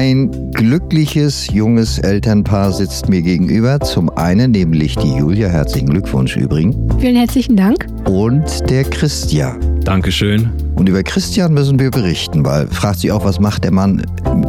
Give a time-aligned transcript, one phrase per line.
[0.00, 3.78] Ein glückliches junges Elternpaar sitzt mir gegenüber.
[3.80, 6.74] Zum einen nämlich die Julia, herzlichen Glückwunsch übrigens.
[6.98, 7.86] Vielen herzlichen Dank.
[8.06, 9.60] Und der Christian.
[9.84, 10.48] Dankeschön.
[10.74, 14.02] Und über Christian müssen wir berichten, weil fragt sich auch, was macht der Mann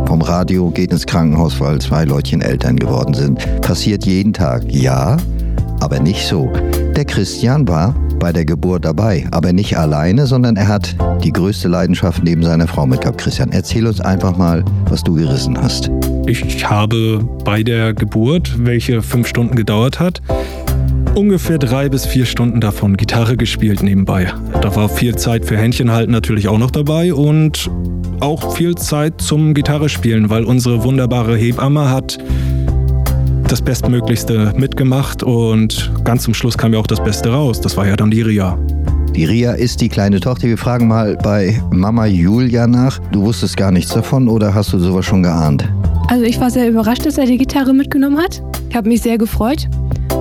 [0.05, 3.45] vom Radio, geht ins Krankenhaus, weil zwei Leutchen Eltern geworden sind.
[3.59, 4.63] Passiert jeden Tag.
[4.69, 5.17] Ja,
[5.81, 6.49] aber nicht so.
[6.95, 11.67] Der Christian war bei der Geburt dabei, aber nicht alleine, sondern er hat die größte
[11.67, 13.17] Leidenschaft neben seiner Frau mitgehabt.
[13.17, 15.89] Christian, erzähl uns einfach mal, was du gerissen hast.
[16.27, 20.21] Ich habe bei der Geburt, welche fünf Stunden gedauert hat,
[21.15, 24.31] ungefähr drei bis vier Stunden davon Gitarre gespielt nebenbei.
[24.61, 27.71] Da war viel Zeit für Händchenhalten natürlich auch noch dabei und
[28.19, 32.19] auch viel Zeit zum Gitarre spielen, weil unsere wunderbare Hebamme hat
[33.51, 37.59] das Bestmöglichste mitgemacht und ganz zum Schluss kam ja auch das Beste raus.
[37.59, 38.57] Das war ja dann die Ria.
[39.13, 40.47] Die Ria ist die kleine Tochter.
[40.47, 42.99] Wir fragen mal bei Mama Julia nach.
[43.11, 45.67] Du wusstest gar nichts davon oder hast du sowas schon geahnt?
[46.07, 48.41] Also ich war sehr überrascht, dass er die Gitarre mitgenommen hat.
[48.69, 49.67] Ich habe mich sehr gefreut,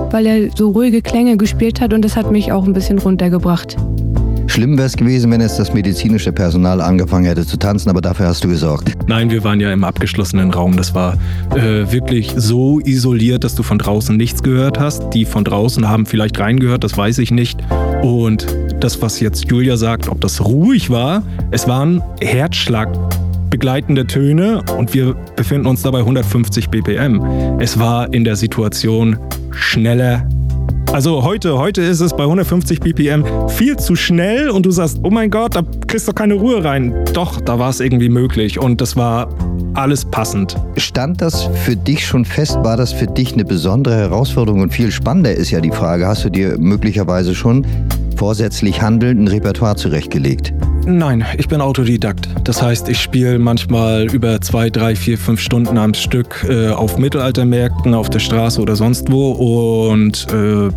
[0.09, 3.77] weil er so ruhige Klänge gespielt hat und das hat mich auch ein bisschen runtergebracht.
[4.51, 8.27] Schlimm wäre es gewesen, wenn jetzt das medizinische Personal angefangen hätte zu tanzen, aber dafür
[8.27, 8.91] hast du gesorgt.
[9.07, 10.75] Nein, wir waren ja im abgeschlossenen Raum.
[10.75, 11.13] Das war
[11.55, 15.11] äh, wirklich so isoliert, dass du von draußen nichts gehört hast.
[15.11, 17.61] Die von draußen haben vielleicht reingehört, das weiß ich nicht.
[18.03, 18.45] Und
[18.81, 22.89] das, was jetzt Julia sagt, ob das ruhig war, es waren Herzschlag
[23.49, 27.21] begleitende Töne und wir befinden uns dabei 150 BPM.
[27.59, 29.17] Es war in der Situation
[29.51, 30.27] schneller,
[30.93, 35.09] also heute, heute ist es bei 150 BPM viel zu schnell und du sagst, oh
[35.09, 36.93] mein Gott, da kriegst du keine Ruhe rein.
[37.13, 39.29] Doch, da war es irgendwie möglich und das war
[39.73, 40.57] alles passend.
[40.75, 42.57] Stand das für dich schon fest?
[42.63, 44.61] War das für dich eine besondere Herausforderung?
[44.61, 47.65] Und viel spannender ist ja die Frage, hast du dir möglicherweise schon
[48.17, 50.53] vorsätzlich handelnd ein Repertoire zurechtgelegt?
[50.85, 52.27] Nein, ich bin Autodidakt.
[52.43, 56.97] Das heißt, ich spiele manchmal über zwei, drei, vier, fünf Stunden am Stück äh, auf
[56.97, 59.31] Mittelaltermärkten, auf der Straße oder sonst wo
[59.91, 60.69] und äh,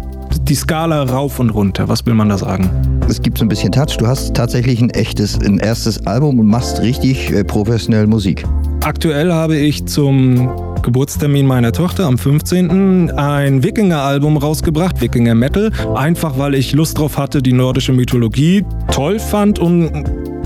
[0.42, 1.88] die Skala rauf und runter.
[1.88, 2.70] Was will man da sagen?
[3.08, 3.96] Es gibt so ein bisschen Touch.
[3.98, 8.44] Du hast tatsächlich ein echtes, ein erstes Album und machst richtig äh, professionell Musik.
[8.84, 13.10] Aktuell habe ich zum Geburtstermin meiner Tochter am 15.
[13.12, 19.18] ein Wikinger-Album rausgebracht, Wikinger Metal, einfach weil ich Lust drauf hatte, die nordische Mythologie toll
[19.18, 19.90] fand und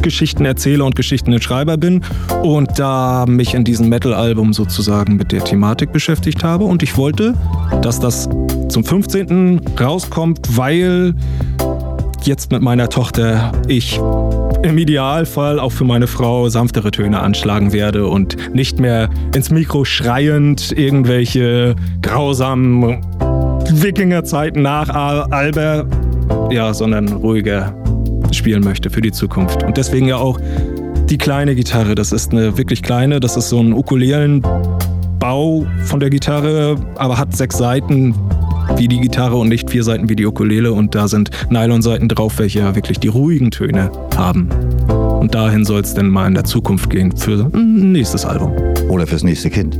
[0.00, 2.02] Geschichtenerzähler und Geschichtenschreiber bin
[2.44, 7.34] und da mich in diesem Metal-Album sozusagen mit der Thematik beschäftigt habe und ich wollte,
[7.82, 8.28] dass das
[8.68, 9.60] zum 15.
[9.80, 11.14] rauskommt, weil
[12.22, 14.00] jetzt mit meiner Tochter ich
[14.62, 19.84] im Idealfall auch für meine Frau sanftere Töne anschlagen werde und nicht mehr ins Mikro
[19.84, 23.00] schreiend irgendwelche grausamen
[23.70, 25.86] Wikingerzeiten nach Alber,
[26.50, 27.74] ja, sondern ruhiger
[28.32, 29.62] spielen möchte für die Zukunft.
[29.62, 30.40] Und deswegen ja auch
[31.08, 31.94] die kleine Gitarre.
[31.94, 37.34] Das ist eine wirklich kleine, das ist so ein Ukulelenbau von der Gitarre, aber hat
[37.34, 38.14] sechs Seiten,
[38.76, 42.38] wie die Gitarre und nicht vier Seiten wie die Ukulele und da sind Nylonseiten drauf,
[42.38, 44.48] welche ja wirklich die ruhigen Töne haben.
[44.88, 48.52] Und dahin soll es denn mal in der Zukunft gehen für ein nächstes Album.
[48.88, 49.78] Oder fürs nächste Kind.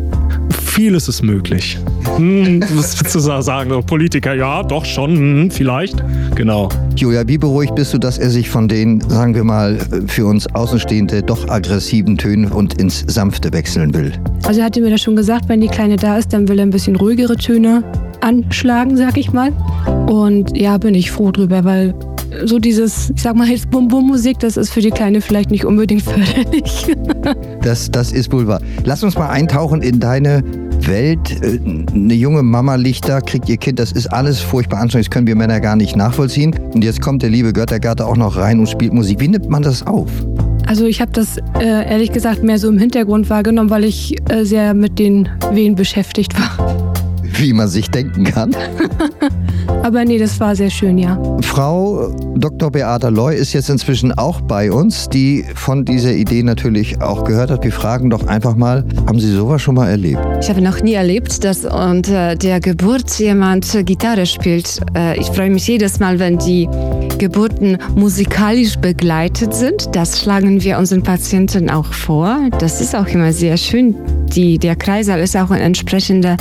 [0.50, 1.78] Vieles ist möglich.
[2.16, 3.84] Hm, was willst du sagen?
[3.84, 6.03] Politiker, ja, doch schon, hm, vielleicht.
[6.34, 6.69] Genau.
[6.97, 10.47] Julia, wie beruhigt bist du, dass er sich von den, sagen wir mal, für uns
[10.54, 14.12] Außenstehende doch aggressiven Tönen und ins Sanfte wechseln will?
[14.44, 16.66] Also er hatte mir das schon gesagt, wenn die Kleine da ist, dann will er
[16.66, 17.82] ein bisschen ruhigere Töne
[18.20, 19.52] anschlagen, sag ich mal.
[20.06, 21.94] Und ja, bin ich froh drüber, weil
[22.44, 26.02] so dieses, ich sag mal jetzt Bum-Bum-Musik, das ist für die Kleine vielleicht nicht unbedingt
[26.04, 26.86] förderlich.
[27.62, 28.60] das, das ist wohl wahr.
[28.84, 30.42] Lass uns mal eintauchen in deine
[30.86, 31.42] Welt.
[31.42, 31.58] Äh,
[31.94, 35.26] eine junge Mama liegt da, kriegt ihr Kind, das ist alles furchtbar anstrengend, das können
[35.26, 36.54] wir Männer gar nicht nachvollziehen.
[36.74, 39.20] Und jetzt kommt der liebe Göttergatte auch noch rein und spielt Musik.
[39.20, 40.10] Wie nimmt man das auf?
[40.66, 44.44] Also ich habe das äh, ehrlich gesagt mehr so im Hintergrund wahrgenommen, weil ich äh,
[44.44, 46.67] sehr mit den Wehen beschäftigt war
[47.41, 48.54] wie man sich denken kann.
[49.82, 51.19] Aber nee, das war sehr schön, ja.
[51.43, 52.71] Frau Dr.
[52.71, 57.51] Beata Loy ist jetzt inzwischen auch bei uns, die von dieser Idee natürlich auch gehört
[57.51, 57.65] hat.
[57.65, 60.21] Wir fragen doch einfach mal, haben Sie sowas schon mal erlebt?
[60.41, 64.80] Ich habe noch nie erlebt, dass unter der Geburt jemand Gitarre spielt.
[64.95, 66.68] Äh, ich freue mich jedes Mal, wenn die
[67.18, 69.88] Geburten musikalisch begleitet sind.
[69.92, 72.38] Das schlagen wir unseren Patienten auch vor.
[72.59, 73.94] Das ist auch immer sehr schön.
[74.34, 76.36] Die, der Kreißsaal ist auch eine entsprechende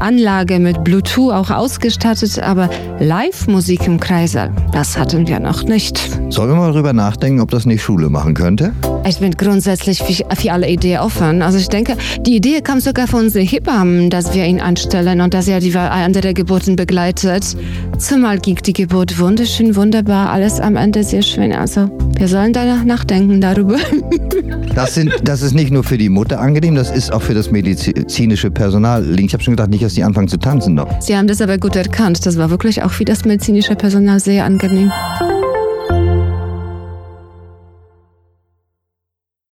[0.00, 2.68] Anlage mit Bluetooth auch ausgestattet, aber
[2.98, 5.98] Live-Musik im Kreißsaal, das hatten wir noch nicht.
[6.30, 8.72] Sollen wir mal drüber nachdenken, ob das nicht Schule machen könnte?
[9.04, 11.42] Ich bin grundsätzlich für, alle Ideen offen.
[11.42, 15.34] Also ich denke, die Idee kam sogar von unseren Hebammen, dass wir ihn anstellen und
[15.34, 17.56] dass er die andere Geburten begleitet.
[17.98, 21.52] Zumal ging die Geburt wunderschön, wunderbar, alles am Ende sehr schön.
[21.52, 23.76] Also wir sollen danach nachdenken darüber.
[24.74, 27.50] Das, sind, das ist nicht nur für die Mutter angenehm, das ist auch für das
[27.50, 29.20] medizinische Personal.
[29.20, 30.88] Ich habe schon gedacht, nicht, dass die anfangen zu tanzen noch.
[31.00, 32.24] Sie haben das aber gut erkannt.
[32.24, 34.90] Das war wirklich auch für das medizinische Personal sehr angenehm.